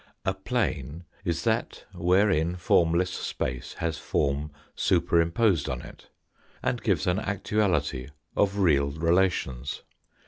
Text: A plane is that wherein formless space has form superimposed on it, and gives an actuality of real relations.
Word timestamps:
A 0.25 0.33
plane 0.33 1.03
is 1.23 1.43
that 1.43 1.85
wherein 1.93 2.55
formless 2.55 3.11
space 3.13 3.73
has 3.75 3.99
form 3.99 4.49
superimposed 4.73 5.69
on 5.69 5.83
it, 5.83 6.09
and 6.63 6.81
gives 6.81 7.05
an 7.05 7.19
actuality 7.19 8.07
of 8.35 8.57
real 8.57 8.89
relations. 8.89 9.83